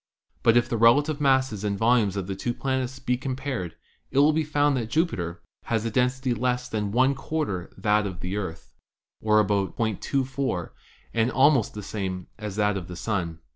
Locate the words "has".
5.65-5.85